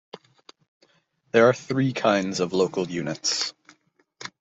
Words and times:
There 1.31 1.45
are 1.45 1.53
three 1.53 1.93
kinds 1.93 2.39
of 2.39 2.53
local 2.53 2.89
units. 2.89 3.53